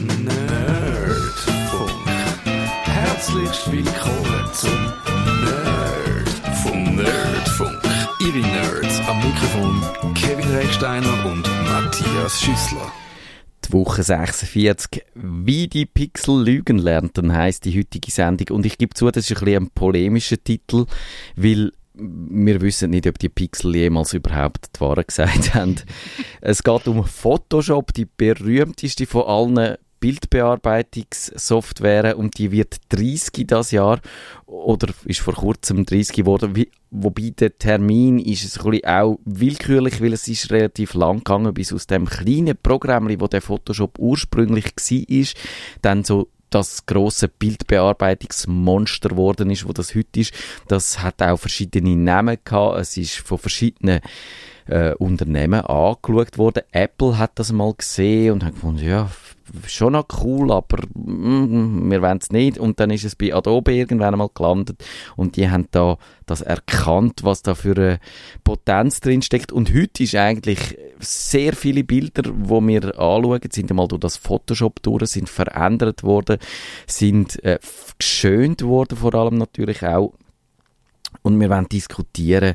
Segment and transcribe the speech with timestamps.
[0.00, 1.90] Nerdfunk.
[2.84, 4.92] Herzlich willkommen zum
[5.42, 7.82] Nerd Nerdfunk.
[8.20, 9.82] Ihre Nerds am Mikrofon
[10.14, 12.92] Kevin Recksteiner und Matthias Schüssler.
[13.64, 15.04] Die Woche 46.
[15.16, 18.56] Wie die Pixel lügen lernten, heisst die heutige Sendung.
[18.56, 20.86] Und ich gebe zu, das ist ein ein polemischer Titel,
[21.34, 25.74] weil wir wissen nicht, ob die Pixel jemals überhaupt die Wahrheit gesagt haben.
[26.40, 34.00] es geht um Photoshop, die berühmteste von allen Bildbearbeitungssoftware und die wird 30 das Jahr
[34.46, 36.54] oder ist vor kurzem 30 geworden.
[36.90, 41.70] Wobei der Termin ist es ein auch willkürlich, weil es ist relativ lang gegangen, bis
[41.72, 45.26] aus dem kleinen Programm, wo der Photoshop ursprünglich war,
[45.82, 50.32] dann so das große Bildbearbeitungsmonster geworden ist, wo das heute ist.
[50.66, 52.80] Das hat auch verschiedene Namen gehabt.
[52.80, 54.00] Es ist von verschiedenen
[54.68, 56.62] äh, Unternehmen angeschaut worden.
[56.72, 59.08] Apple hat das mal gesehen und hat gefunden, ja,
[59.66, 62.58] schon noch cool, aber mm, wir wollen es nicht.
[62.58, 64.84] Und dann ist es bei Adobe irgendwann einmal gelandet
[65.16, 65.96] und die haben da
[66.26, 68.00] das erkannt, was da für eine
[68.44, 69.52] Potenz drin steckt.
[69.52, 74.82] Und heute ist eigentlich sehr viele Bilder, wo wir anschauen, sind einmal durch das Photoshop
[74.82, 76.38] durch, sind verändert worden,
[76.86, 77.58] sind äh,
[77.98, 80.12] geschönt worden, vor allem natürlich auch.
[81.22, 82.54] Und wir wollen diskutieren,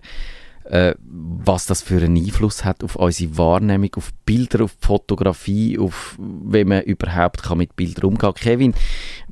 [0.65, 6.17] äh, was das für einen Einfluss hat auf unsere Wahrnehmung, auf Bilder, auf Fotografie, auf
[6.19, 8.33] wie man überhaupt kann mit Bildern umgehen.
[8.33, 8.73] Kevin,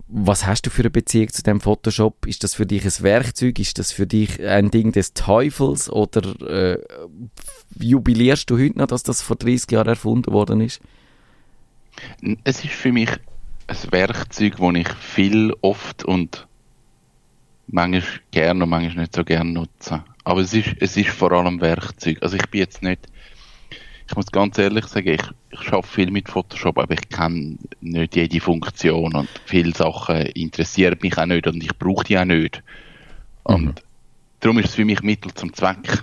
[0.08, 2.26] was hast du für eine Beziehung zu dem Photoshop?
[2.28, 3.60] Ist das für dich ein Werkzeug?
[3.60, 5.90] Ist das für dich ein Ding des Teufels?
[5.90, 6.80] Oder äh,
[7.80, 10.82] jubilierst du heute noch, dass das vor 30 Jahren erfunden worden ist?
[12.44, 13.10] Es ist für mich
[13.68, 16.48] ein Werkzeug, das ich viel, oft und
[17.68, 20.04] manchmal gerne und manchmal nicht so gerne nutze.
[20.32, 22.20] Aber es ist, es ist vor allem Werkzeug.
[22.22, 23.02] Also ich bin jetzt nicht,
[24.08, 28.16] ich muss ganz ehrlich sagen, ich, ich arbeite viel mit Photoshop, aber ich kenne nicht
[28.16, 32.64] jede Funktion und viele Sachen interessieren mich auch nicht und ich brauche die auch nicht.
[33.44, 33.76] Und mhm.
[34.40, 36.02] darum ist es für mich Mittel zum Zweck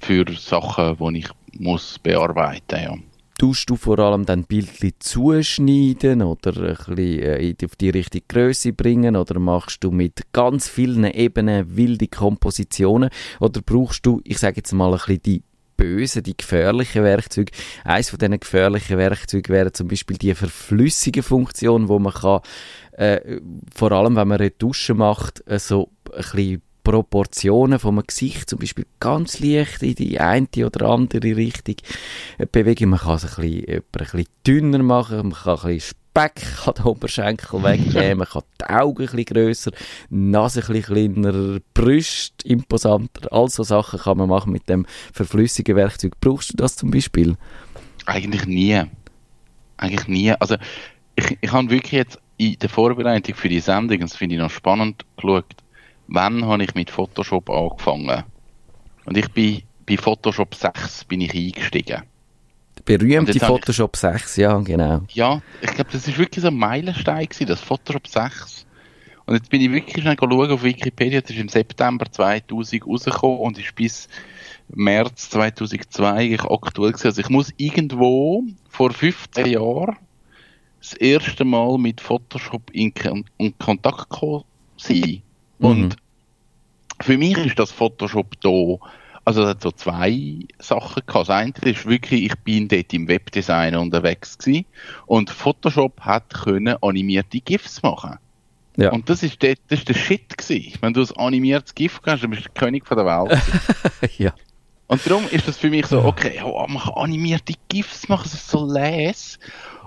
[0.00, 1.28] für Sachen, die ich
[1.58, 2.82] muss bearbeiten muss.
[2.82, 3.09] Ja
[3.40, 8.74] tust du vor allem dann Bildchen zuschneiden oder ein bisschen äh, auf die richtige Größe
[8.74, 13.08] bringen oder machst du mit ganz vielen Ebenen wilde Kompositionen
[13.38, 15.42] oder brauchst du, ich sage jetzt mal ein bisschen die
[15.78, 17.52] bösen, die gefährlichen Werkzeuge.
[17.82, 22.40] Eines von diesen gefährlichen Werkzeugen wäre zum Beispiel die verflüssige Funktion, wo man kann,
[22.92, 23.40] äh,
[23.74, 28.86] vor allem wenn man Retuschen macht, äh, so ein bisschen Proportionen vom Gesicht zum Beispiel
[29.00, 31.76] ganz leicht in die eine oder andere Richtung
[32.52, 32.90] bewegen.
[32.90, 36.74] Man kann es ein bisschen, ein bisschen dünner machen, man kann ein bisschen Speck an
[36.74, 39.70] den Oberschenkel wegnehmen, man kann die Augen ein bisschen grösser,
[40.08, 45.76] Nase ein bisschen kleiner, Brüste imposanter, all so Sachen kann man machen mit dem verflüssigen
[45.76, 46.14] Werkzeug.
[46.20, 47.36] Brauchst du das zum Beispiel?
[48.06, 48.82] Eigentlich nie.
[49.76, 50.32] Eigentlich nie.
[50.32, 50.56] Also
[51.14, 54.50] ich, ich habe wirklich jetzt in der Vorbereitung für die Sendung, das finde ich noch
[54.50, 55.44] spannend, geschaut,
[56.10, 58.24] wann habe ich mit Photoshop angefangen?
[59.06, 62.02] Und ich bin bei Photoshop 6 bin ich eingestiegen.
[62.78, 65.02] Der berühmte Photoshop ich, 6, ja, genau.
[65.12, 68.66] Ja, ich glaube, das ist wirklich so ein Meilenstein gewesen, das Photoshop 6.
[69.26, 73.38] Und jetzt bin ich wirklich schnell schauen auf Wikipedia, das ist im September 2000 rausgekommen
[73.38, 74.08] und ist bis
[74.68, 77.06] März 2002 aktuell gewesen.
[77.06, 79.96] Also ich muss irgendwo vor 15 Jahren
[80.80, 82.92] das erste Mal mit Photoshop in,
[83.38, 84.44] in Kontakt gekommen
[84.76, 85.22] sein.
[85.60, 87.02] Und mhm.
[87.02, 88.76] für mich ist das Photoshop da,
[89.24, 91.28] also es hat so zwei Sachen gehabt.
[91.28, 94.64] Das eine ist wirklich, ich bin dort im Webdesign unterwegs gewesen
[95.06, 98.18] und Photoshop hat können animierte GIFs machen.
[98.76, 98.92] Ja.
[98.92, 100.78] Und das ist, der, das ist der Shit gewesen.
[100.80, 103.38] Wenn du ein animiertes GIF kannst, dann bist du der König von der Welt.
[104.18, 104.32] ja.
[104.86, 108.34] Und darum ist das für mich so, okay, oh, man kann animierte GIFs machen, das
[108.34, 109.38] ist so les.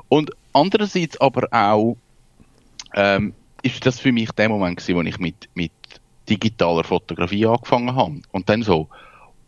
[0.09, 1.97] Und andererseits aber auch,
[2.94, 5.72] ähm, ist das für mich der Moment gewesen, wo ich mit, mit
[6.29, 8.22] digitaler Fotografie angefangen habe.
[8.31, 8.90] Und dann so,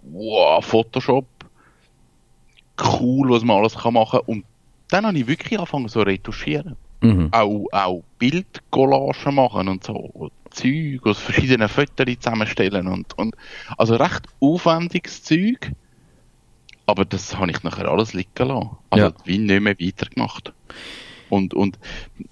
[0.02, 1.26] wow, Photoshop,
[3.00, 4.22] cool, was man alles kann machen.
[4.26, 4.46] Und
[4.90, 6.76] dann habe ich wirklich angefangen so retuschieren.
[7.02, 7.30] Mhm.
[7.32, 13.36] Auch, auch Bildcollagen machen und so Zeug aus verschiedenen Fotos zusammenstellen und, und
[13.78, 15.72] also recht aufwendiges Zeug.
[16.86, 18.70] Aber das habe ich nachher alles liegen lassen.
[18.90, 19.14] Also ja.
[19.26, 20.54] wie nicht mehr weitergemacht.
[21.30, 21.80] Und, und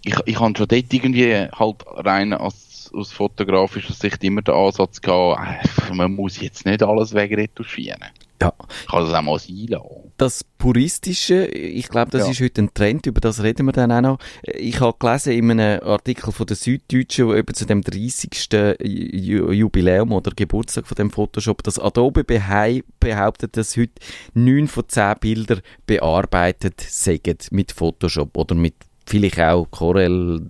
[0.04, 5.01] ich, ich habe schon dort irgendwie halt rein als, aus fotografischer Sicht immer den Ansatz
[5.01, 5.42] gehabt,
[5.90, 8.01] äh, man muss jetzt nicht alles wegretuschieren.
[8.42, 8.54] Ja.
[8.81, 10.12] Ich kann das auch mal sein lassen.
[10.24, 12.31] Das Puristische, ich glaube, das ja.
[12.31, 14.20] ist heute ein Trend, über das reden wir dann auch noch.
[14.44, 18.80] Ich habe gelesen in einem Artikel von der Süddeutschen, wo eben zu dem 30.
[18.81, 23.92] Jubiläum oder Geburtstag von dem Photoshop, dass Adobe behauptet, dass heute
[24.34, 28.75] 9 von 10 Bilder bearbeitet sind mit Photoshop oder mit
[29.06, 30.48] vielleicht auch Corel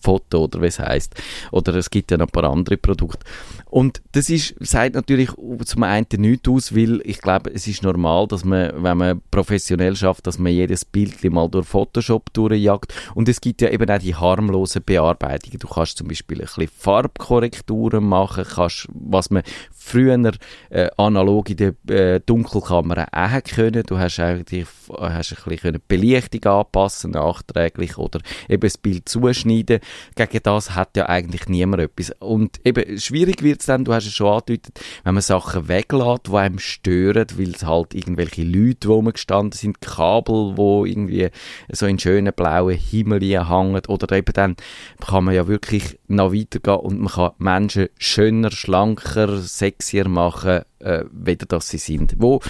[0.00, 1.14] Foto oder wie es heißt.
[1.52, 3.20] Oder es gibt ja noch ein paar andere Produkte.
[3.66, 5.30] Und das ist, sagt natürlich
[5.64, 9.94] zum einen nichts aus, weil ich glaube, es ist normal, dass man, wenn man professionell
[9.94, 12.92] schafft, dass man jedes Bild mal durch Photoshop durchjagt.
[13.14, 15.58] Und es gibt ja eben auch die harmlosen Bearbeitungen.
[15.58, 19.42] Du kannst zum Beispiel ein bisschen Farbkorrekturen machen, kannst, was man
[19.72, 20.32] früher
[20.70, 23.84] äh, analog in der äh, Dunkelkamera auch können.
[23.86, 24.66] Du hast eigentlich
[24.98, 29.80] hast ein bisschen Belichtung anpassen nachträglich oder eben das Bild zuschneiden.
[30.16, 32.12] Gegen das hat ja eigentlich niemand etwas.
[32.18, 36.28] Und eben schwierig wird es dann, du hast es schon angedeutet, wenn man Sachen weglässt,
[36.28, 41.30] die einem stören, weil es halt irgendwelche Leute, wo man gestanden sind, Kabel, wo irgendwie
[41.70, 44.56] so in schönen blauen Himmel hängen oder eben dann
[45.00, 51.04] kann man ja wirklich noch weitergehen und man kann Menschen schöner, schlanker, sexier machen, äh,
[51.12, 52.14] weder dass sie sind.
[52.18, 52.40] Wo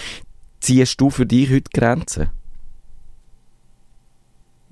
[0.59, 2.29] ziehst du für dich heute Grenzen?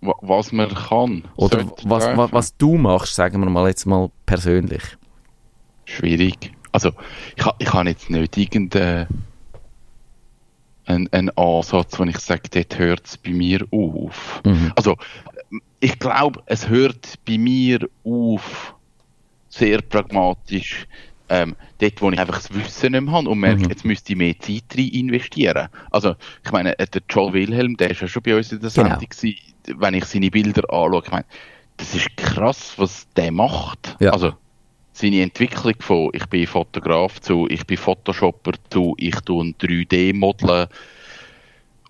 [0.01, 1.24] Was man kann.
[1.36, 4.84] Oder was, was, was, du machst, sagen wir mal jetzt mal persönlich.
[5.86, 6.54] Schwierig.
[6.72, 6.92] Also,
[7.36, 9.07] ich, ich habe jetzt nicht irgendeinen
[10.86, 14.42] einen, Ansatz, wo ich sage, dort hört es bei mir auf.
[14.46, 14.72] Mhm.
[14.75, 14.98] Also,
[15.80, 18.75] ich glaube, es hört bei mir auf,
[19.50, 20.88] sehr pragmatisch,
[21.30, 23.69] ähm, dort, wo ich einfach das Wissen nicht mehr habe und merke, mhm.
[23.69, 25.69] jetzt müsste ich mehr Zeit rein investieren.
[25.92, 28.69] Also, ich meine, äh, der Joel Wilhelm, der ist ja schon bei uns in der
[28.72, 28.90] genau.
[28.90, 29.10] Sendung genau.
[29.10, 31.25] gewesen, wenn ich seine Bilder anschaue, ich meine,
[31.77, 33.95] das ist krass, was der macht.
[34.00, 34.11] Ja.
[34.11, 34.33] Also,
[34.91, 40.67] seine Entwicklung von ich bin Fotograf zu ich bin Photoshopper zu ich tue ein 3D-Modeln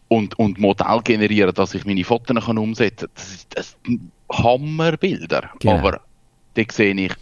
[0.10, 3.16] und, und Modell generieren, dass ich meine Fotos kann umsetzen kann.
[3.16, 5.50] Das, das sind Hammerbilder.
[5.60, 5.77] Genau.
[5.77, 6.01] Aber
[6.54, 7.13] da sehe ich,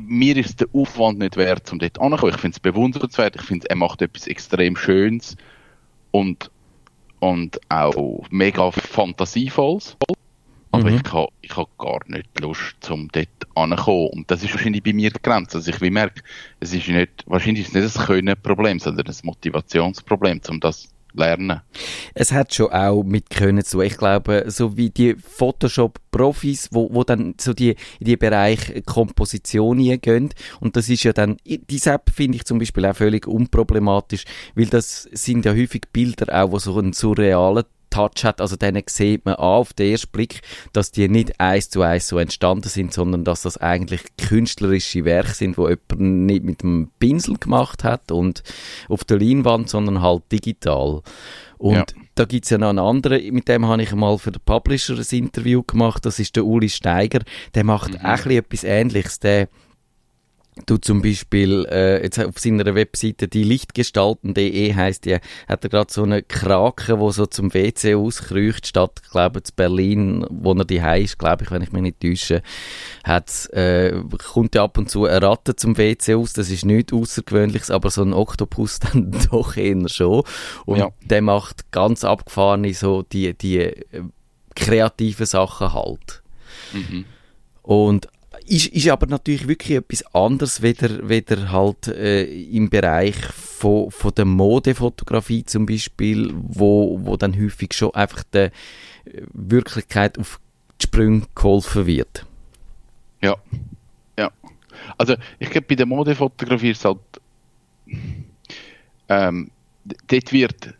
[0.00, 2.34] mir ist der Aufwand nicht wert, um dort anzukommen.
[2.34, 5.36] Ich finde es bewundernswert, ich finde, er macht etwas extrem Schönes
[6.10, 6.50] und,
[7.22, 9.96] und auch mega Fantasievolles.
[10.72, 10.96] Aber mhm.
[10.96, 14.08] ich habe ich ha gar nicht Lust, um dort anzukommen.
[14.08, 15.58] Und das ist wahrscheinlich bei mir die Grenze.
[15.58, 16.22] Also ich merke,
[16.58, 21.60] es ist nicht, wahrscheinlich ist es nicht ein Können-Problem, sondern ein Motivationsproblem, um das lernen.
[22.14, 27.04] Es hat schon auch mit Können zu Ich glaube, so wie die Photoshop-Profis, wo, wo
[27.04, 27.70] dann so die,
[28.00, 30.30] in die Bereich Komposition gehen.
[30.60, 34.24] Und das ist ja dann, diese App finde ich zum Beispiel auch völlig unproblematisch,
[34.54, 38.40] weil das sind ja häufig Bilder auch, wo so einen surrealen Touch hat.
[38.40, 40.40] Also denen sieht man an, auf den ersten Blick,
[40.72, 45.34] dass die nicht eins zu eins so entstanden sind, sondern dass das eigentlich künstlerische Werke
[45.34, 48.42] sind, wo jemand nicht mit einem Pinsel gemacht hat und
[48.88, 51.02] auf der Leinwand, sondern halt digital.
[51.58, 51.84] Und ja.
[52.16, 55.16] da gibt's ja noch einen anderen, mit dem habe ich mal für den Publisher ein
[55.16, 57.20] Interview gemacht, das ist der Uli Steiger,
[57.54, 58.04] der macht mhm.
[58.04, 59.48] auch etwas Ähnliches, der
[60.66, 65.16] Du zum Beispiel äh, jetzt auf seiner Webseite die Lichtgestalten.de heißt die,
[65.48, 70.26] hat er gerade so eine Krake, wo so zum WC auskreucht, statt, glaube zu Berlin,
[70.28, 72.42] wo er die ist, glaube ich, wenn ich mich nicht täusche,
[73.02, 73.98] hat, äh,
[74.30, 76.34] kommt ja ab und zu eine Ratte zum WC aus.
[76.34, 80.22] Das ist nichts Außergewöhnliches, aber so ein Oktopus dann doch eher schon.
[80.66, 80.90] Und ja.
[81.00, 83.74] der macht ganz abgefahrene so die die äh,
[84.54, 86.22] kreativen Sachen halt.
[86.74, 87.06] Mhm.
[87.62, 88.08] Und
[88.48, 94.14] ist, ist aber natürlich wirklich etwas anderes, weder, weder halt äh, im Bereich von, von
[94.14, 100.40] der Modefotografie zum Beispiel, wo, wo dann häufig schon einfach der äh, Wirklichkeit auf
[100.80, 102.26] die Sprünge geholfen wird.
[103.22, 103.36] Ja,
[104.18, 104.30] ja.
[104.98, 106.98] Also ich glaube, bei der Modefotografie ist es halt,
[109.08, 109.50] ähm,
[110.08, 110.74] dort wird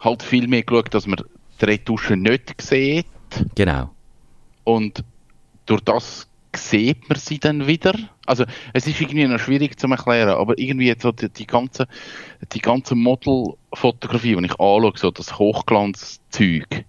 [0.00, 1.22] halt viel mehr geschaut, dass man
[1.60, 3.06] die Retusche nicht sieht.
[3.54, 3.90] Genau.
[4.64, 5.04] Und
[5.70, 7.94] durch das sieht man sie dann wieder.
[8.26, 11.86] Also es ist irgendwie noch schwierig zu erklären, aber irgendwie so die, die ganze,
[12.52, 16.84] die ganze Modelfotografie, wenn ich anschaue, so das Hochglanzzeug,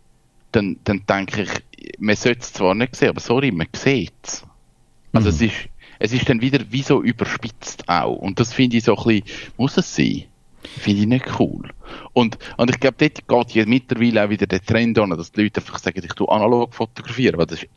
[0.51, 4.43] dann, dann denke ich, man sollte es zwar nicht sehen, aber sorry, man sieht es.
[5.13, 5.35] Also mhm.
[5.35, 5.69] es ist,
[5.99, 8.15] es ist dann wieder wie so überspitzt auch.
[8.15, 9.23] Und das finde ich so ein bisschen,
[9.57, 10.23] muss es sein?
[10.63, 11.69] Finde ich nicht cool.
[12.13, 15.43] Und, und ich glaube, dort geht ja mittlerweile auch wieder der Trend an, dass die
[15.43, 17.69] Leute einfach sagen, ich tue analog fotografieren, weil das ist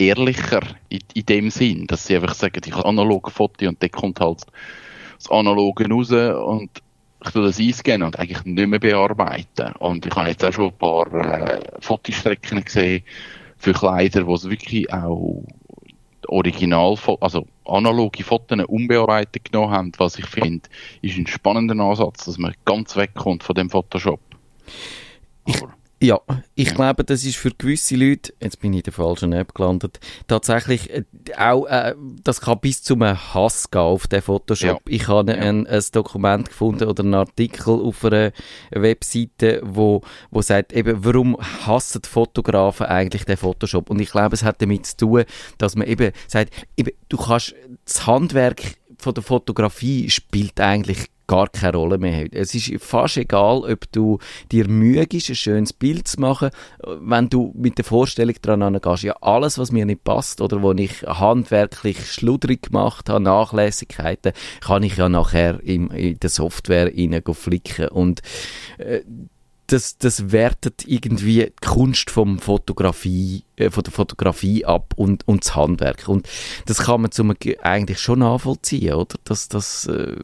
[0.00, 3.90] ehrlicher in, in dem Sinn, dass sie einfach sagen, ich habe analoge Foto und dann
[3.90, 4.46] kommt halt
[5.16, 6.70] das Analoge raus und
[7.22, 9.72] ich will das einscannen und eigentlich nicht mehr bearbeiten.
[9.78, 13.04] Und ich habe jetzt auch schon ein paar äh, Fotostrecken gesehen
[13.58, 15.44] für Kleider, wo es wirklich auch
[16.28, 20.68] original, also analoge Fotos unbearbeitet genommen haben, was ich finde,
[21.02, 24.20] ist ein spannender Ansatz, dass man ganz wegkommt von dem Photoshop.
[25.46, 25.60] Ich,
[26.02, 26.18] Ja,
[26.54, 30.00] ich glaube, das ist für gewisse Leute, jetzt bin ich in der falschen App gelandet,
[30.26, 31.04] tatsächlich äh,
[31.36, 34.80] auch, äh, das kann bis zum Hass gehen auf den Photoshop.
[34.88, 34.94] Ja.
[34.94, 35.38] Ich habe ja.
[35.38, 38.32] ein, ein, Dokument gefunden oder einen Artikel auf einer
[38.70, 43.90] Webseite, wo, wo sagt, eben, warum hassen Fotografen eigentlich den Photoshop?
[43.90, 45.24] Und ich glaube, es hat damit zu tun,
[45.58, 47.54] dass man eben sagt, eben, du kannst
[47.84, 48.62] das Handwerk
[48.96, 52.34] von der Fotografie spielt eigentlich gar keine Rolle mehr hat.
[52.34, 54.18] Es ist fast egal, ob du
[54.50, 56.50] dir Mühe gibst, ein schönes Bild zu machen,
[56.84, 60.72] wenn du mit der Vorstellung dran angehst, ja, alles, was mir nicht passt oder wo
[60.72, 67.22] ich handwerklich schludrig gemacht habe, Nachlässigkeiten, kann ich ja nachher in, in der Software rein
[67.32, 68.22] flicken und
[68.78, 69.02] äh,
[69.68, 75.44] das, das wertet irgendwie die Kunst vom Fotografie, äh, von der Fotografie ab und, und
[75.44, 76.08] das Handwerk.
[76.08, 76.28] Und
[76.66, 77.32] das kann man zum,
[77.62, 79.14] eigentlich schon nachvollziehen, oder?
[79.22, 80.16] Dass das, äh,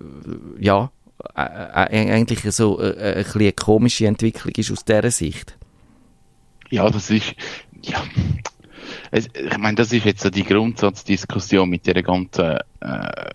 [0.58, 0.90] ja,
[1.34, 5.56] eigentlich so äh, äh, ein eine komische Entwicklung ist aus dieser Sicht.
[6.70, 7.34] Ja, das ist,
[7.82, 8.02] ja,
[9.10, 13.32] es, ich meine, das ist jetzt so die Grundsatzdiskussion mit der ganzen, äh,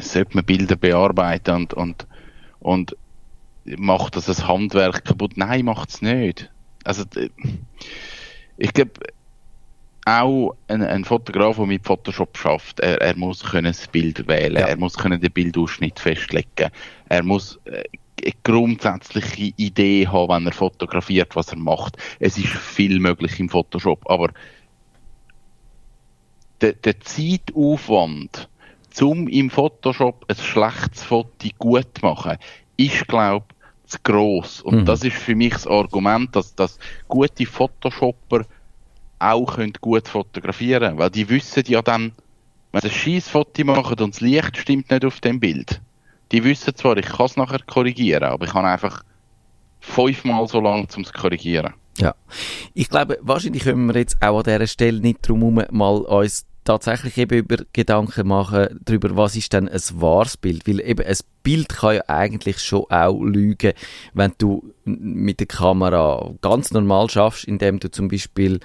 [0.00, 2.06] sollte man Bilder bearbeiten und, und,
[2.60, 2.96] und
[3.64, 5.36] macht das das Handwerk kaputt?
[5.36, 6.50] Nein, macht es nicht.
[6.84, 7.04] Also,
[8.56, 8.92] ich glaube,
[10.04, 14.60] auch ein, ein, Fotograf, der mit Photoshop schafft, er, er muss können das Bild wählen,
[14.60, 14.66] ja.
[14.66, 16.70] er muss können den Bildausschnitt festlegen,
[17.08, 17.84] er muss äh,
[18.22, 21.96] eine grundsätzliche Idee haben, wenn er fotografiert, was er macht.
[22.20, 24.30] Es ist viel möglich im Photoshop, aber
[26.60, 28.48] der, der Zeitaufwand,
[29.00, 32.36] um im Photoshop ein schlechtes Foto gut zu machen,
[32.76, 34.60] ist, glaube ich, zu gross.
[34.62, 34.84] Und mhm.
[34.84, 36.78] das ist für mich das Argument, dass, dass
[37.08, 38.44] gute Photoshopper
[39.22, 40.98] auch können gut fotografieren können.
[40.98, 42.12] Weil die wissen ja dann,
[42.72, 45.80] wenn sie ein Scheissfoto machen und das Licht stimmt nicht auf dem Bild,
[46.32, 49.02] die wissen zwar, ich kann es nachher korrigieren, aber ich habe einfach
[49.80, 51.74] fünfmal so lange, um es zu korrigieren.
[51.98, 52.14] Ja,
[52.72, 56.46] ich glaube, wahrscheinlich können wir jetzt auch an dieser Stelle nicht drum herum mal uns
[56.64, 61.16] tatsächlich eben über Gedanken machen darüber, was ist denn ein wahres Bild, weil eben ein
[61.42, 63.72] Bild kann ja eigentlich schon auch lügen,
[64.14, 68.60] wenn du mit der Kamera ganz normal schaffst, indem du zum Beispiel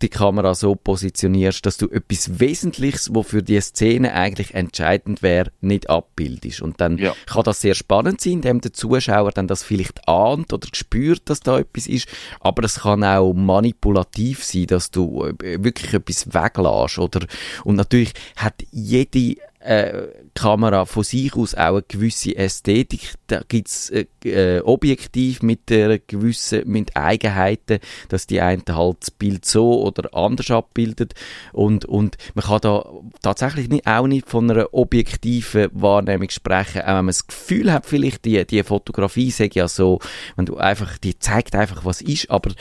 [0.00, 5.50] die Kamera so positionierst, dass du etwas Wesentliches, wo für die Szene eigentlich entscheidend wäre,
[5.60, 6.62] nicht abbildest.
[6.62, 7.14] Und dann ja.
[7.26, 11.40] kann das sehr spannend sein, indem der Zuschauer dann das vielleicht ahnt oder spürt, dass
[11.40, 12.08] da etwas ist.
[12.40, 17.26] Aber es kann auch manipulativ sein, dass du äh, wirklich etwas weglässt oder
[17.64, 19.36] und natürlich hat jede
[19.66, 23.14] äh, Kamera von sich aus auch eine gewisse Ästhetik.
[23.26, 29.10] Da gibt's äh, äh, Objektiv mit der gewissen mit Eigenheiten, dass die einen halt das
[29.10, 31.14] Bild so oder anders abbildet.
[31.52, 32.84] Und und man kann da
[33.22, 37.86] tatsächlich nicht, auch nicht von einer objektiven Wahrnehmung sprechen, auch wenn man das Gefühl hat,
[37.86, 40.00] vielleicht die die Fotografie sage ja so,
[40.36, 42.52] wenn du einfach die zeigt einfach was ist, aber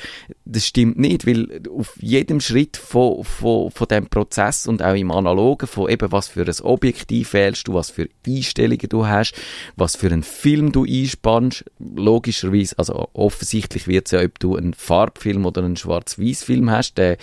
[0.46, 5.12] das stimmt nicht, weil auf jedem Schritt von von von dem Prozess und auch im
[5.12, 6.54] Analogen von eben was für ein
[6.96, 9.34] Objektiv wählst du, was für Einstellungen du hast,
[9.76, 11.66] was für einen Film du einspannst.
[11.78, 17.18] Logischerweise, also offensichtlich wird es ja, ob du einen Farbfilm oder einen Schwarz-Weiß-Film hast, der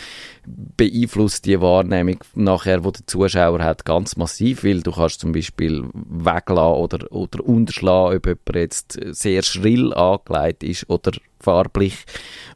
[0.76, 5.84] beeinflusst die Wahrnehmung nachher, wo der Zuschauer hat, ganz massiv, weil du kannst zum Beispiel
[5.94, 12.04] weglassen oder, oder unterschlagen, ob jemand jetzt sehr schrill angelegt ist oder farblich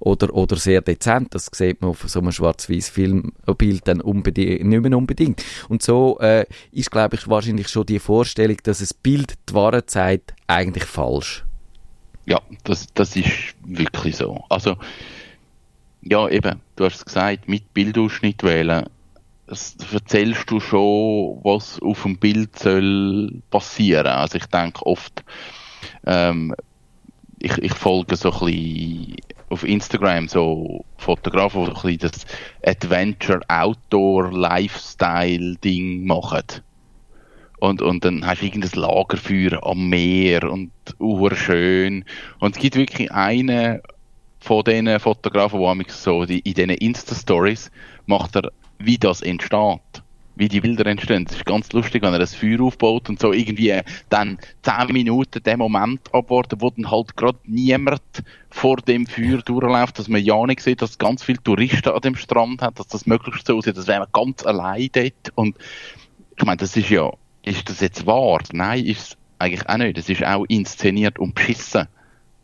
[0.00, 1.34] oder, oder sehr dezent.
[1.34, 5.44] Das sieht man auf so einem schwarz-weiß Filmbild dann unbedingt, nicht mehr unbedingt.
[5.68, 9.90] Und so äh, ist, glaube ich, wahrscheinlich schon die Vorstellung, dass ein Bild die Wahrheit
[9.90, 11.44] zeigt, eigentlich falsch.
[12.26, 14.44] Ja, das, das ist wirklich so.
[14.48, 14.76] Also,
[16.02, 18.86] ja, eben, du hast es gesagt, mit Bildausschnitt wählen,
[19.46, 24.06] das erzählst du schon, was auf dem Bild soll passieren.
[24.06, 25.24] Also ich denke oft,
[26.04, 26.54] ähm,
[27.38, 29.16] ich, ich folge so ein bisschen
[29.48, 32.26] auf Instagram so Fotografen, die so ein bisschen das
[32.64, 36.42] Adventure Outdoor Lifestyle Ding machen.
[37.58, 40.70] Und, und dann hast du irgendein Lagerfeuer am Meer und
[41.34, 42.04] schön.
[42.38, 43.80] Und es gibt wirklich einen
[44.40, 47.70] von diesen Fotografen, die so die, in diesen Insta-Stories
[48.06, 49.80] macht er, wie das entsteht
[50.36, 51.24] wie die Bilder entstehen.
[51.24, 55.42] Das ist ganz lustig, wenn er das Feuer aufbaut und so irgendwie dann zehn Minuten
[55.42, 58.02] den Moment abwarten, wo dann halt gerade niemand
[58.50, 62.16] vor dem Feuer durchläuft, dass man ja nicht sieht, dass ganz viele Touristen an dem
[62.16, 65.32] Strand hat, dass das möglichst so aussieht, dass wäre man ganz allein dort.
[65.34, 65.56] Und
[66.36, 67.10] ich meine, das ist ja,
[67.42, 68.40] ist das jetzt wahr?
[68.52, 69.96] Nein, ist es eigentlich auch nicht.
[69.96, 71.88] Das ist auch inszeniert und beschissen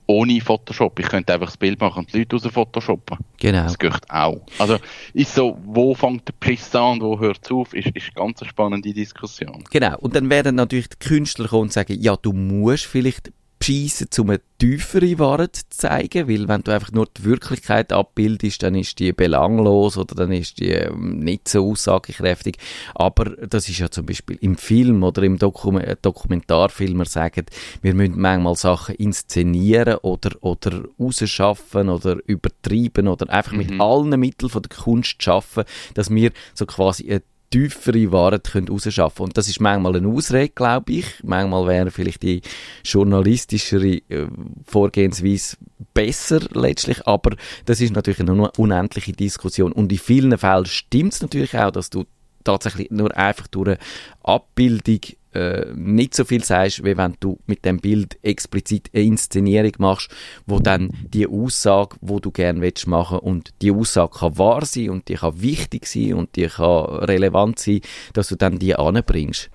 [0.06, 0.98] ohne Photoshop.
[0.98, 3.18] Ich könnte einfach das Bild machen und die Leute raus photoshoppen.
[3.38, 3.64] Genau.
[3.64, 4.40] Das geht auch.
[4.58, 4.78] Also,
[5.14, 8.40] ist so, wo fängt der Preis an und wo hört es auf, ist, ist ganz
[8.42, 9.64] eine spannende Diskussion.
[9.70, 9.98] Genau.
[9.98, 13.32] Und dann werden natürlich die Künstler kommen und sagen, ja, du musst vielleicht
[13.62, 18.64] abschießen, um eine tiefere Ware zu zeigen, weil wenn du einfach nur die Wirklichkeit abbildest,
[18.64, 22.56] dann ist die belanglos oder dann ist die ähm, nicht so aussagekräftig.
[22.94, 27.46] Aber das ist ja zum Beispiel im Film oder im Dokum Dokumentarfilm, wir sagen,
[27.82, 33.58] wir müssen manchmal Sachen inszenieren oder, oder rausschaffen oder übertreiben oder einfach mhm.
[33.58, 35.64] mit allen Mitteln von der Kunst schaffen,
[35.94, 40.92] dass wir so quasi eine tiefere Waren rausschaffen Und das ist manchmal eine Ausrede, glaube
[40.92, 41.06] ich.
[41.22, 42.40] Manchmal wäre vielleicht die
[42.84, 44.26] journalistischere äh,
[44.64, 45.56] Vorgehensweise
[45.94, 49.72] besser letztlich, aber das ist natürlich eine unendliche Diskussion.
[49.72, 52.06] Und in vielen Fällen stimmt es natürlich auch, dass du
[52.42, 53.78] tatsächlich nur einfach durch eine
[54.22, 55.00] Abbildung
[55.34, 60.10] äh, nicht so viel sagst, wie wenn du mit dem Bild explizit eine Inszenierung machst,
[60.46, 64.90] wo dann die Aussage, wo du gerne willst machen und die Aussage kann wahr sein
[64.90, 67.80] und die kann wichtig sein und die kann relevant sein,
[68.12, 69.50] dass du dann die anbringst.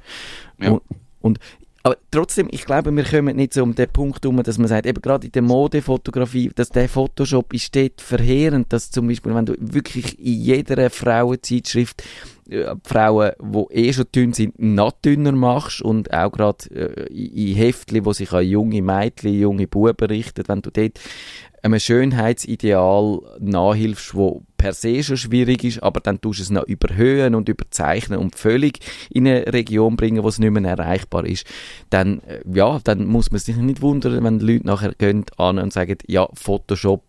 [0.59, 0.71] Ja.
[0.71, 0.81] Und,
[1.21, 1.39] und
[1.87, 4.85] aber trotzdem, ich glaube, wir kommen nicht so um den Punkt herum, dass man sagt,
[4.85, 9.45] eben gerade in der Modefotografie, dass der Photoshop ist dort verheerend, dass zum Beispiel, wenn
[9.45, 12.03] du wirklich in jeder Frauenzeitschrift
[12.49, 17.55] äh, Frauen, die eh schon dünn sind, noch dünner machst und auch gerade äh, in
[17.55, 20.99] Heftchen, wo sich an junge Mädchen, junge Buben richtet, wenn du dort
[21.61, 26.63] einem Schönheitsideal nachhilfst, wo per se schon schwierig ist, aber dann tust du es noch
[26.63, 31.45] überhöhen und überzeichnen und völlig in eine Region bringen, wo es nicht mehr erreichbar ist,
[31.89, 35.59] dann, äh, ja, dann muss man sich nicht wundern, wenn die Leute nachher gehen an
[35.59, 37.06] und sagen, ja, Photoshop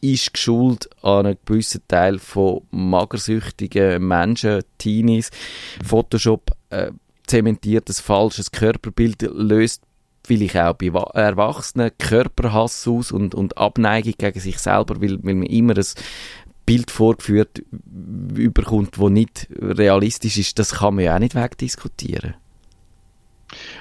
[0.00, 5.30] ist geschult an einen gewissen Teil von magersüchtigen Menschen, Teenies.
[5.84, 6.92] Photoshop äh,
[7.26, 9.82] zementiert ein falsches Körperbild, löst
[10.24, 15.46] vielleicht auch bei Erwachsenen Körperhass aus und, und Abneigung gegen sich selber, weil, weil man
[15.46, 15.84] immer ein
[16.66, 17.62] Bild vorgeführt
[18.34, 20.58] überkommt, das nicht realistisch ist.
[20.58, 22.34] Das kann man ja auch nicht wegdiskutieren.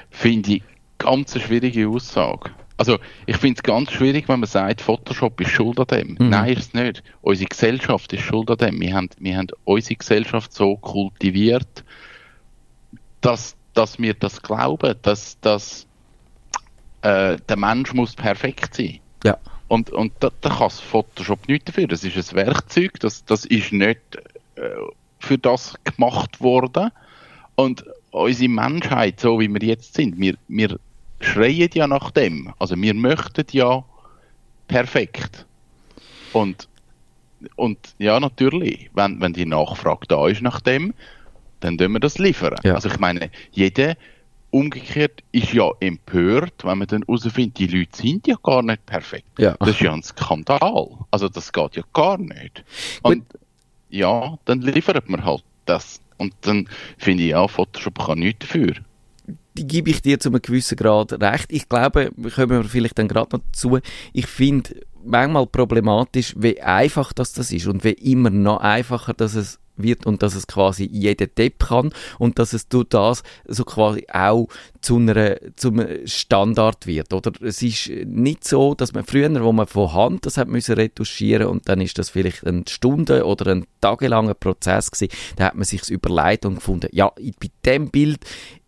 [0.10, 0.64] Finde ich
[0.98, 2.52] ganz eine schwierige Aussage.
[2.80, 6.08] Also, ich finde es ganz schwierig, wenn man sagt, Photoshop ist schuld an dem.
[6.18, 6.30] Mhm.
[6.30, 7.04] Nein, ist es nicht.
[7.22, 8.80] Unsere Gesellschaft ist schuld an dem.
[8.80, 11.84] Wir haben, wir haben unsere Gesellschaft so kultiviert,
[13.20, 15.88] dass, dass wir das glauben, dass, dass
[17.02, 19.00] äh, der Mensch muss perfekt sein.
[19.26, 19.38] Ja.
[19.68, 21.86] Und, und da, da kann Photoshop nicht dafür.
[21.86, 24.00] Das ist ein Werkzeug, das, das ist nicht
[24.56, 24.62] äh,
[25.20, 26.92] für das gemacht worden.
[27.56, 30.80] Und unsere Menschheit, so wie wir jetzt sind, wir, wir
[31.20, 32.54] schreien ja nach dem.
[32.60, 33.84] Also wir möchten ja
[34.68, 35.46] perfekt.
[36.34, 36.68] Und,
[37.56, 40.94] und ja, natürlich, wenn, wenn die Nachfrage da ist nach dem,
[41.60, 42.56] dann tun wir das liefern.
[42.64, 42.76] Ja.
[42.76, 43.96] Also ich meine, jeder
[44.52, 49.28] umgekehrt ist ja empört, wenn man dann herausfindet, die Leute sind ja gar nicht perfekt.
[49.38, 49.56] Ja.
[49.60, 50.88] Das ist ja ein Skandal.
[51.12, 52.64] Also das geht ja gar nicht.
[53.04, 53.42] Und Gut.
[53.90, 56.02] ja, dann liefert man halt das.
[56.18, 58.74] Und dann finde ich ja, Photoshop kann nichts dafür
[59.60, 61.52] die gebe ich dir zu einem gewissen Grad recht.
[61.52, 63.80] Ich glaube, kommen wir vielleicht dann gerade noch dazu.
[64.14, 69.36] Ich finde manchmal problematisch, wie einfach das, das ist und wie immer noch einfacher, dass
[69.36, 73.64] es wird und dass es quasi jeder Depp kann und dass es durch das so
[73.64, 74.48] quasi auch
[74.82, 77.32] zu einer, zum Standard wird, oder?
[77.42, 81.48] Es ist nicht so, dass man früher, wo man von Hand das hat müssen retuschieren
[81.48, 85.64] und dann ist das vielleicht eine Stunde oder ein tagelanger Prozess gewesen, da hat man
[85.64, 88.20] sich überlegt und gefunden, ja, bei dem Bild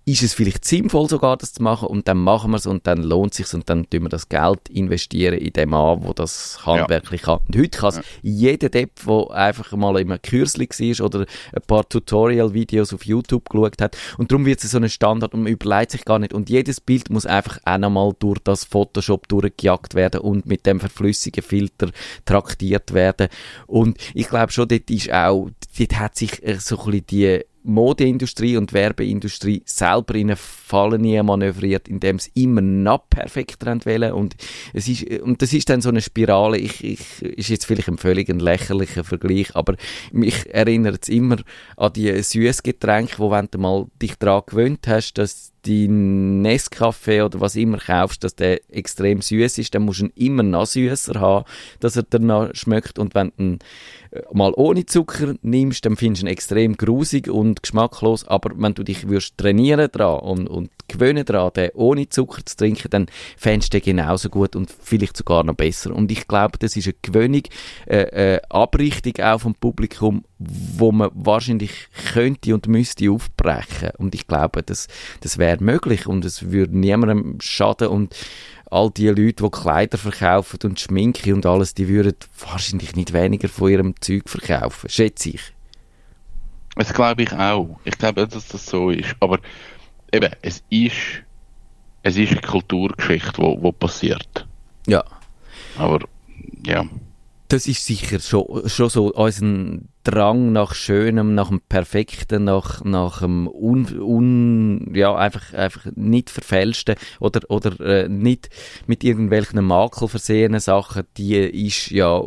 [0.05, 3.03] ist es vielleicht sinnvoll sogar, das zu machen und dann machen wir es und dann
[3.03, 6.65] lohnt es sich und dann tun wir das Geld investieren in den Mann, wo das
[6.65, 7.37] handwerklich ja.
[7.37, 7.47] kann.
[7.47, 8.03] Und heute kann es ja.
[8.23, 13.47] jeder Depp, der einfach mal in einem Kürzli war oder ein paar Tutorial-Videos auf YouTube
[13.49, 16.33] geschaut hat und darum wird es so ein Standard und man überlegt sich gar nicht
[16.33, 20.79] und jedes Bild muss einfach auch nochmal durch das Photoshop durchgejagt werden und mit dem
[20.79, 21.91] verflüssigen Filter
[22.25, 23.27] traktiert werden
[23.67, 28.57] und ich glaube schon, dort ist auch, dort hat sich so ein bisschen die Modeindustrie
[28.57, 34.35] und Werbeindustrie selber in eine Falle manövriert, indem sie immer noch perfekter wollen und
[34.73, 37.97] es ist, und das ist dann so eine Spirale, ich, ich, ist jetzt vielleicht ein
[37.97, 39.75] völlig lächerlicher Vergleich, aber
[40.11, 41.37] mich erinnert es immer
[41.77, 47.39] an die Süßgetränke, wo wenn du mal dich daran gewöhnt hast, dass die Nescafé oder
[47.39, 51.19] was immer kaufst, dass der extrem süß ist, dann musst du ihn immer noch süßer
[51.19, 51.45] haben,
[51.79, 53.59] dass er danach schmeckt und wenn du ihn
[54.11, 58.73] äh, mal ohne Zucker nimmst, dann findest du ihn extrem grusig und geschmacklos, aber wenn
[58.73, 63.05] du dich würdest trainieren dran und, und gewöhnen daran, den ohne Zucker zu trinken, dann
[63.37, 65.95] fändest du den genauso gut und vielleicht sogar noch besser.
[65.95, 67.43] Und ich glaube, das ist eine Gewöhnung,
[67.87, 70.23] äh, äh, Abrichtung auch vom Publikum,
[70.77, 73.91] wo man wahrscheinlich könnte und müsste aufbrechen.
[73.97, 74.87] Und ich glaube, das,
[75.21, 78.15] das wäre möglich und es würde niemandem schaden und
[78.69, 83.49] all die Leute, die Kleider verkaufen und Schminke und alles, die würden wahrscheinlich nicht weniger
[83.49, 85.53] von ihrem Zeug verkaufen, schätze ich.
[86.75, 87.79] Das glaube ich auch.
[87.83, 89.13] Ich glaube, dass das so ist.
[89.19, 89.39] Aber
[90.11, 91.23] eben, es ist
[92.03, 94.47] es ist eine Kulturgeschichte, wo, wo passiert.
[94.87, 95.03] Ja.
[95.77, 95.99] Aber,
[96.65, 96.85] ja.
[97.47, 103.21] Das ist sicher schon, schon so unser Drang nach Schönem, nach dem Perfekten, nach, nach
[103.21, 108.49] dem un, un, ja, einfach, einfach nicht verfälschten oder, oder äh, nicht
[108.87, 112.21] mit irgendwelchen Makel versehenen Sachen, die ist ja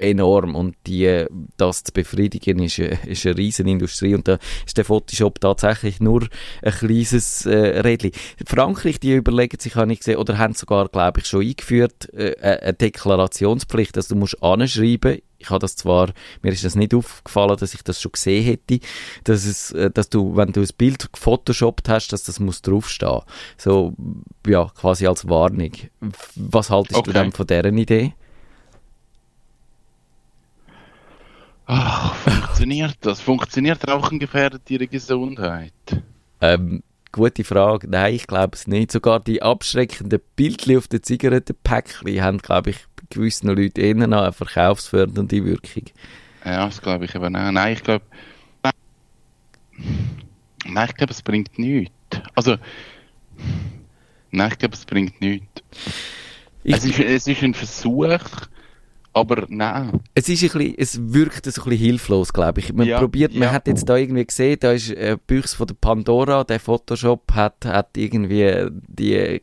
[0.00, 4.84] enorm und die, das zu befriedigen ist, ist eine riesen Industrie und da ist der
[4.84, 6.26] Photoshop tatsächlich nur
[6.62, 8.12] ein kleines äh, Rädchen.
[8.46, 12.34] Frankreich, die überlegen sich, habe ich gesehen, oder haben sogar, glaube ich, schon eingeführt, äh,
[12.40, 16.10] eine Deklarationspflicht, dass du musst anschreiben, ich habe das zwar,
[16.42, 18.80] mir ist das nicht aufgefallen, dass ich das schon gesehen hätte,
[19.24, 23.20] dass es, äh, dass du, wenn du ein Bild gefotoshoppt hast, dass das muss draufstehen.
[23.56, 23.94] So,
[24.46, 25.72] ja, quasi als Warnung.
[26.34, 27.12] Was haltest okay.
[27.12, 28.14] du denn von dieser Idee?
[31.70, 33.20] Ach, funktioniert das?
[33.20, 35.74] Funktioniert Rauchen gefährdet ihre Gesundheit?
[36.40, 37.86] Ähm, gute Frage.
[37.90, 38.90] Nein, ich glaube es nicht.
[38.90, 44.22] Sogar die abschreckenden Bildchen auf den Zigarettenpäckchen haben, glaube ich, bei gewissen Leuten eher noch
[44.22, 45.84] eine verkaufsfördernde Wirkung.
[46.42, 47.52] Ja, das glaube ich eben auch.
[47.52, 48.04] Nein, ich glaube...
[50.64, 51.92] Nein, ich glaube, es bringt nichts.
[52.34, 52.56] Also...
[54.30, 55.62] Nein, ich glaube, es bringt nichts.
[56.64, 58.18] Es ist, es ist ein Versuch
[59.12, 60.00] aber nein.
[60.14, 62.72] Es ist ein bisschen, es wirkt ein bisschen hilflos, glaube ich.
[62.72, 63.52] Man ja, probiert, man ja.
[63.52, 67.64] hat jetzt da irgendwie gesehen, da ist äh, Büchs von der Pandora, der Photoshop hat,
[67.64, 69.42] hat irgendwie die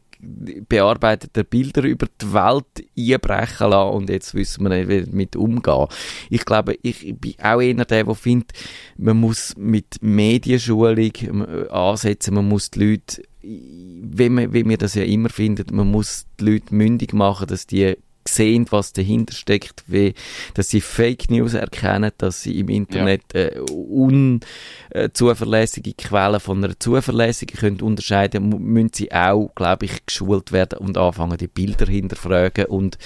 [0.67, 5.87] bearbeitete Bilder über die Welt einbrechen lassen und jetzt wissen wir nicht, wie damit umgehen.
[6.29, 8.53] Ich glaube, ich bin auch einer der, der findet,
[8.97, 14.95] man muss mit Medienschulung äh, ansetzen, man muss die Leute wie man, wie wir das
[14.95, 17.95] ja immer findet, man muss die Leute mündig machen, dass die
[18.27, 20.13] sehen, was dahinter steckt, wie,
[20.53, 23.41] dass sie Fake News erkennen, dass sie im Internet ja.
[23.41, 30.77] äh, unzuverlässige Quellen von einer zuverlässigen können unterscheiden, müssen sie auch, glaube ich, geschult werden
[30.79, 32.97] und anfangen, die Bilder hinterfragen und,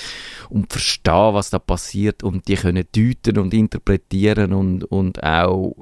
[0.50, 5.76] und verstehen, was da passiert und die können deuten und interpretieren und, und auch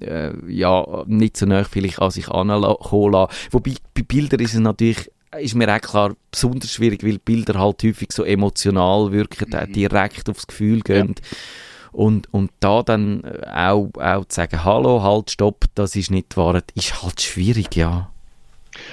[0.00, 3.32] äh, ja, nicht so nah vielleicht an sich ankommen lassen.
[3.50, 7.82] Wobei, bei Bildern ist es natürlich ist mir auch klar besonders schwierig, weil Bilder halt
[7.82, 9.72] häufig so emotional wirken, mhm.
[9.72, 11.14] direkt aufs Gefühl gehen.
[11.18, 11.38] Ja.
[11.92, 16.62] Und, und da dann auch, auch zu sagen, hallo, halt, stopp, das ist nicht wahr,
[16.74, 18.10] ist halt schwierig, ja.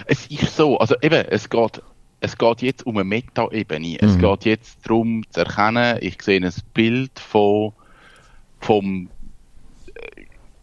[0.05, 1.81] Es ist so, also eben, es geht,
[2.19, 3.97] es geht jetzt um eine Meta-Ebene.
[4.01, 4.19] Es mhm.
[4.19, 7.71] geht jetzt darum zu erkennen, ich sehe ein Bild von,
[8.59, 9.09] vom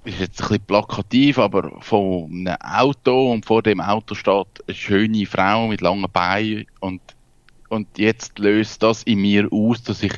[0.06, 4.74] ist jetzt ein bisschen plakativ, aber von einem Auto und vor dem Auto steht eine
[4.74, 7.00] schöne Frau mit langen Beinen und,
[7.68, 10.12] und jetzt löst das in mir aus, dass ich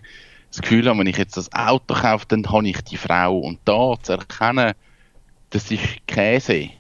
[0.51, 3.59] das Gefühl habe, wenn ich jetzt das Auto kaufe, dann habe ich die Frau und
[3.65, 4.75] da zu erkennen,
[5.51, 6.71] das ist Käse.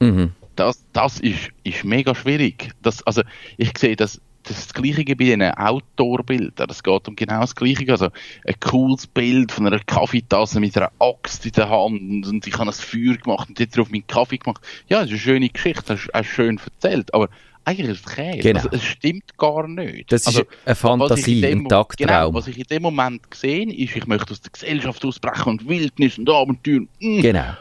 [0.00, 0.32] Mhm.
[0.56, 2.70] Das, das ist, ist mega schwierig.
[2.82, 3.22] Das, also,
[3.56, 6.68] ich sehe das das ist das Gleiche bei den Outdoor-Bildern.
[6.70, 7.90] Es geht um genau das Gleiche.
[7.90, 8.08] Also
[8.46, 12.70] ein cooles Bild von einer Kaffeetasse mit einer Axt in der Hand und ich habe
[12.70, 14.62] ein Feuer gemacht und jetzt drauf meinen Kaffee gemacht.
[14.88, 17.28] Ja, das ist eine schöne Geschichte, das ist auch schön erzählt, aber
[17.64, 18.38] eigentlich ist es Käse.
[18.38, 18.60] Genau.
[18.60, 20.12] Also, es stimmt gar nicht.
[20.12, 22.06] Das also, ist eine Fantasie, ein Tagtraum.
[22.06, 25.68] Genau, was ich in dem Moment sehe, ist, ich möchte aus der Gesellschaft ausbrechen und
[25.68, 26.82] Wildnis und Abenteuer.
[27.00, 27.20] Mm.
[27.20, 27.56] Genau.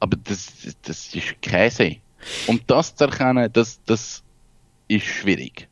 [0.00, 1.96] Aber das, das ist Käse.
[2.46, 4.22] Und das zu erkennen, das, das
[4.88, 5.68] ist schwierig.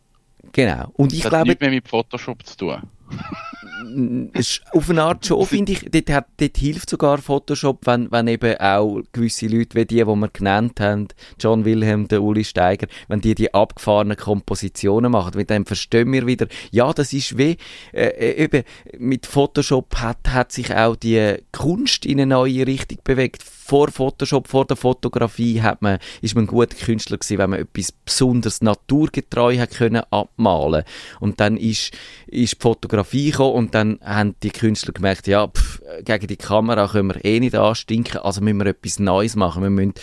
[0.53, 0.91] Genau.
[0.95, 1.51] Und ich das glaube.
[1.53, 2.83] Hat mehr mit Photoshop zu tun.
[4.73, 8.57] auf eine Art schon, finde ich, dort, hat, dort hilft sogar Photoshop, wenn, wenn eben
[8.59, 11.09] auch gewisse Leute, wie die, die wir genannt haben,
[11.39, 16.27] John Wilhelm, der Uli Steiger, wenn die die abgefahrenen Kompositionen machen, weil dann verstehen wir
[16.27, 17.57] wieder, ja, das ist wie,
[17.93, 18.63] äh, äh, eben,
[18.99, 24.49] mit Photoshop hat, hat sich auch die Kunst in eine neue Richtung bewegt vor Photoshop,
[24.49, 28.63] vor der Fotografie hat man, ist man ein guter Künstler gewesen, wenn man etwas besonders
[28.63, 30.83] naturgetreu hat können abmalen.
[31.21, 31.93] Und dann ist,
[32.27, 36.89] ist die Fotografie gekommen und dann haben die Künstler gemerkt, ja, pff, gegen die Kamera
[36.89, 39.63] können wir eh nicht anstinken, also müssen wir etwas Neues machen.
[39.63, 39.95] Wir müssen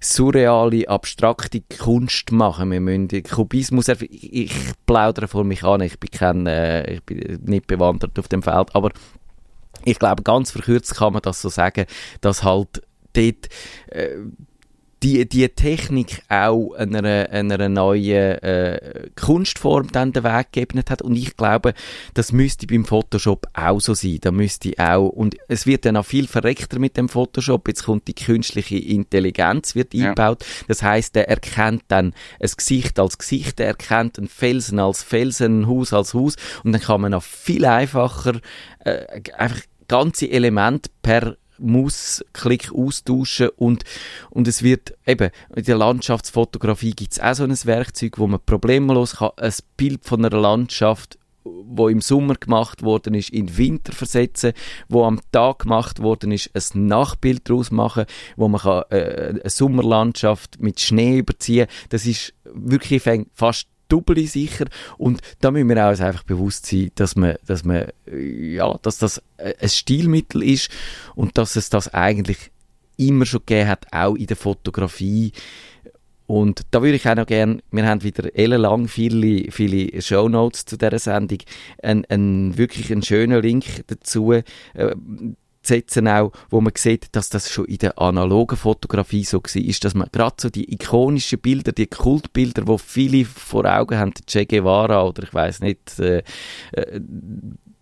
[0.00, 2.70] surreale, abstrakte Kunst machen.
[2.70, 4.52] Wir müssen Kubismus, ich,
[4.86, 8.72] plaudere vor mich an, ich bin kein, äh, ich bin nicht bewandert auf dem Feld,
[8.72, 8.92] aber
[9.84, 11.86] ich glaube, ganz verkürzt kann man das so sagen,
[12.20, 12.82] dass halt
[13.16, 13.48] dort
[13.88, 14.18] äh,
[15.02, 21.02] die, die Technik auch einer, einer neuen äh, Kunstform dann den Weg geebnet hat.
[21.02, 21.74] Und ich glaube,
[22.14, 24.18] das müsste beim Photoshop auch so sein.
[24.22, 27.68] Da müsste auch, und es wird dann auch viel verreckter mit dem Photoshop.
[27.68, 30.08] Jetzt kommt die künstliche Intelligenz, wird ja.
[30.08, 30.44] eingebaut.
[30.66, 35.60] Das heißt, er erkennt dann ein Gesicht als Gesicht, er erkennt einen Felsen als Felsen,
[35.60, 36.36] ein Haus als Haus.
[36.64, 38.40] Und dann kann man auch viel einfacher
[38.84, 39.04] äh,
[39.36, 43.84] einfach ganze Element per Mausklick austauschen und,
[44.30, 48.40] und es wird eben, in der Landschaftsfotografie gibt es auch so ein Werkzeug, wo man
[48.44, 51.18] problemlos kann, ein Bild von einer Landschaft
[51.68, 54.52] wo im Sommer gemacht worden ist, in Winter versetzen,
[54.88, 59.50] wo am Tag gemacht worden ist, ein Nachbild daraus machen, wo man kann, äh, eine
[59.50, 61.68] Sommerlandschaft mit Schnee überziehen.
[61.90, 63.02] Das ist wirklich
[63.34, 64.66] fast doppelt sicher.
[64.98, 69.22] Und da müssen wir uns einfach bewusst sein, dass man, dass man, ja, dass das
[69.38, 70.70] ein Stilmittel ist
[71.14, 72.50] und dass es das eigentlich
[72.96, 75.32] immer schon gegeben hat, auch in der Fotografie.
[76.26, 80.76] Und da würde ich auch noch gerne, wir haben wieder ellenlang viele, viele Shownotes zu
[80.76, 81.38] dieser Sendung,
[81.82, 84.32] einen, einen wirklich einen schönen Link dazu.
[84.32, 84.42] Äh,
[85.66, 89.84] setzen auch, wo man sieht, dass das schon in der analogen Fotografie so war, ist,
[89.84, 94.46] dass man gerade so die ikonischen Bilder, die Kultbilder, wo viele vor Augen haben, Che
[94.46, 96.22] Guevara oder ich weiß nicht, äh,
[96.72, 97.00] äh,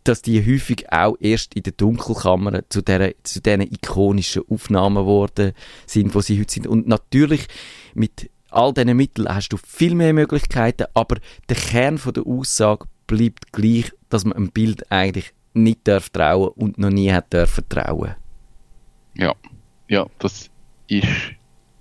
[0.04, 5.52] dass die häufig auch erst in der Dunkelkammer zu, der, zu diesen ikonischen Aufnahmen geworden
[5.86, 6.66] sind, wo sie heute sind.
[6.66, 7.46] Und natürlich
[7.94, 11.16] mit all diesen Mitteln hast du viel mehr Möglichkeiten, aber
[11.48, 16.50] der Kern von der Aussage bleibt gleich, dass man einem Bild eigentlich nicht darf trauen
[16.56, 18.14] und noch nie hat dürfen trauen.
[19.14, 19.34] Ja,
[19.88, 20.50] ja, das
[20.88, 21.06] ist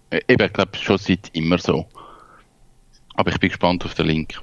[0.09, 1.85] äh, eben, ich glaube, schon seit immer so.
[3.15, 4.41] Aber ich bin gespannt auf den Link.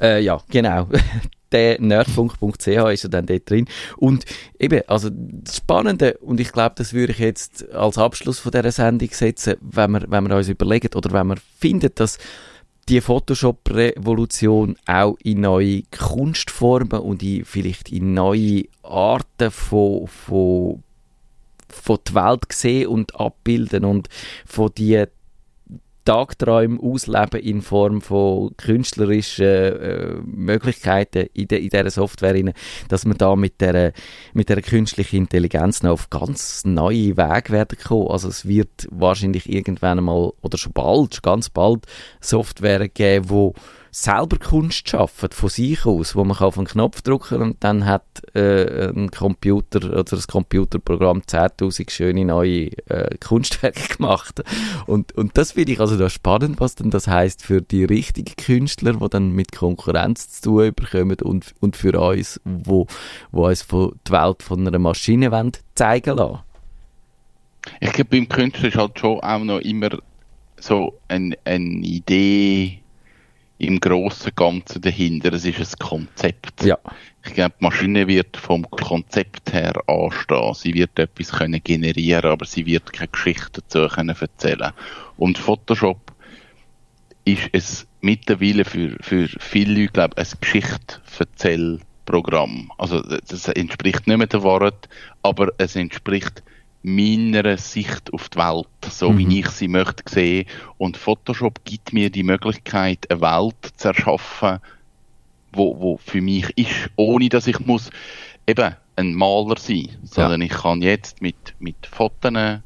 [0.00, 0.88] Äh, ja, genau.
[1.52, 3.66] der nerdfunk.ch ist ja dann dort drin.
[3.96, 4.24] Und
[4.58, 8.72] eben, also das Spannende, und ich glaube, das würde ich jetzt als Abschluss von dieser
[8.72, 12.18] Sendung setzen, wenn wir, wenn wir uns überlegen oder wenn wir finden, dass
[12.88, 20.82] die Photoshop-Revolution auch in neue Kunstformen und in, vielleicht in neue Arten von, von
[21.68, 24.08] von der Welt sehen und abbilden und
[24.46, 25.04] von die
[26.06, 32.52] Tagträume ausleben in Form von künstlerischen äh, Möglichkeiten in, de, in dieser Software,
[32.88, 33.92] dass wir da mit der,
[34.32, 38.08] mit der künstlichen Intelligenz noch auf ganz neue Wege werden kommen.
[38.08, 41.86] Also es wird wahrscheinlich irgendwann mal, oder schon bald, schon ganz bald,
[42.20, 43.54] Software geben, wo
[43.96, 48.04] selber Kunst schaffen, von sich aus, wo man auf einen Knopf drücken und dann hat
[48.34, 54.42] äh, ein Computer oder das Computerprogramm 10.000 schöne neue äh, Kunstwerke gemacht.
[54.86, 58.36] Und, und das finde ich also da spannend, was denn das heißt für die richtigen
[58.36, 62.86] Künstler, die dann mit Konkurrenz zu tun bekommen und, und für uns, wo,
[63.32, 65.30] wo uns von die Welt von einer Maschine
[65.74, 66.40] zeigen lassen.
[67.80, 69.88] Ich glaube, beim Künstler ist halt schon auch noch immer
[70.60, 72.80] so eine, eine Idee
[73.58, 75.32] im grossen Ganzen dahinter.
[75.32, 76.62] Es ist ein Konzept.
[76.64, 76.78] Ja.
[77.24, 80.54] Ich glaube, die Maschine wird vom Konzept her anstehen.
[80.54, 84.72] Sie wird etwas können generieren, aber sie wird keine Geschichte dazu können erzählen.
[85.16, 86.12] Und Photoshop
[87.24, 92.70] ist es mittlerweile für, für viele Leute, glaube ich, ein Geschichte-Erzählprogramm.
[92.78, 94.88] Also, das entspricht nicht mehr der Wahrheit,
[95.22, 96.44] aber es entspricht
[96.82, 99.18] meiner Sicht auf die Welt, so mhm.
[99.18, 100.46] wie ich sie möchte sehen.
[100.78, 104.60] Und Photoshop gibt mir die Möglichkeit, eine Welt zu erschaffen,
[105.52, 107.90] wo, wo für mich ist, ohne dass ich muss
[108.46, 110.46] eben ein Maler sein, sondern ja.
[110.46, 112.60] ich kann jetzt mit, mit Fotos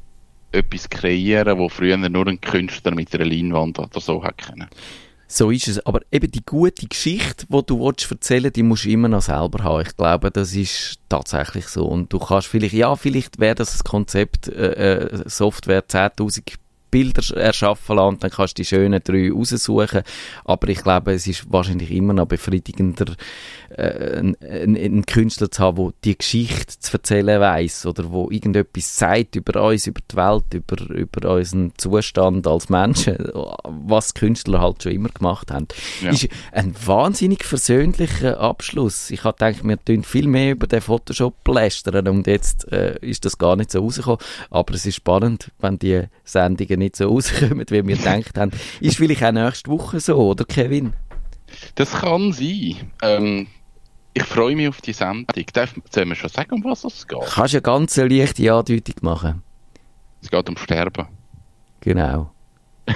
[0.51, 4.67] etwas kreieren, wo früher nur ein Künstler mit einer Leinwand oder so hat können.
[5.31, 5.79] So ist es.
[5.85, 9.63] Aber eben die gute Geschichte, die du willst erzählen die musst du immer noch selber
[9.63, 9.85] haben.
[9.87, 11.85] Ich glaube, das ist tatsächlich so.
[11.85, 16.55] Und du kannst vielleicht, ja, vielleicht wäre das Konzept äh, äh Software 10.000
[16.91, 20.03] Bilder erschaffen lassen, dann kannst du die schönen drei raussuchen.
[20.45, 23.15] Aber ich glaube, es ist wahrscheinlich immer noch befriedigender,
[23.69, 24.35] äh, einen,
[24.75, 29.63] einen Künstler zu haben, der die Geschichte zu erzählen weiß oder wo irgendetwas sagt über
[29.63, 33.17] uns, über die Welt, über, über unseren Zustand als Menschen,
[33.63, 35.67] was Künstler halt schon immer gemacht haben.
[36.01, 36.11] Ja.
[36.11, 39.09] Ist ein wahnsinnig versöhnlicher Abschluss.
[39.11, 43.25] Ich habe gedacht, wir tun viel mehr über den Photoshop lästern und jetzt äh, ist
[43.25, 44.19] das gar nicht so rausgekommen.
[44.49, 48.51] Aber es ist spannend, wenn die Sendungen nicht so rauskommen, wie wir gedacht haben.
[48.79, 50.93] Ist vielleicht auch nächste Woche so, oder Kevin?
[51.75, 52.91] Das kann sein.
[53.01, 53.47] Ähm,
[54.13, 55.45] ich freue mich auf die Sendung.
[55.53, 57.19] Darf, sollen wir schon sagen, um was es geht?
[57.21, 59.43] Kannst eine ganz leichte Andeutung machen.
[60.21, 61.07] Es geht um Sterben.
[61.79, 62.31] Genau.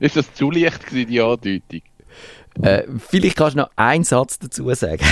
[0.00, 1.82] ist das zu leicht gewesen, die Andeutung?
[2.62, 5.04] Äh, vielleicht kannst du noch einen Satz dazu sagen.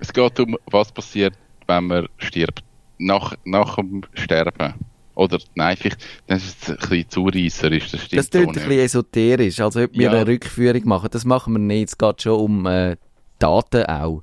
[0.00, 1.34] es geht um, was passiert,
[1.66, 2.64] wenn man stirbt.
[2.98, 4.74] Nach, nach dem Sterben.
[5.14, 7.90] Oder nein, vielleicht das ist ein bisschen zureisserisch.
[7.90, 10.10] Das, das klingt ein bisschen esoterisch, als ob wir ja.
[10.10, 11.08] eine Rückführung machen.
[11.12, 11.90] Das machen wir nicht.
[11.90, 12.96] Es geht schon um äh,
[13.38, 14.22] Daten auch.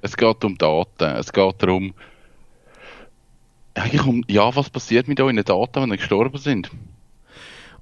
[0.00, 1.16] Es geht um Daten.
[1.16, 1.94] Es geht darum,
[3.74, 6.70] eigentlich um, ja, was passiert mit euren Daten, wenn sie gestorben sind?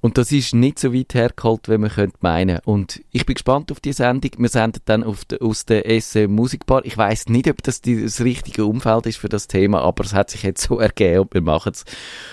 [0.01, 2.59] Und das ist nicht so weit hergeholt, wie man könnte meinen.
[2.65, 4.31] Und ich bin gespannt auf die Sendung.
[4.37, 6.83] Wir senden dann auf de, aus der Esse Musikbar.
[6.85, 10.13] Ich weiß nicht, ob das die, das richtige Umfeld ist für das Thema, aber es
[10.13, 11.85] hat sich jetzt so ergeben und wir machen es.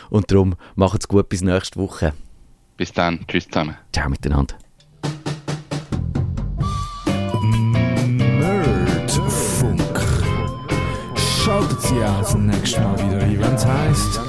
[0.08, 2.14] Und darum machen es gut bis nächste Woche.
[2.78, 3.20] Bis dann.
[3.28, 3.76] Tschüss zusammen.
[3.92, 4.54] Ciao miteinander.
[8.38, 10.00] Nerdfunk.
[11.16, 14.27] Schaltet Sie auch zum nächsten Mal wieder ein, wenn es heisst...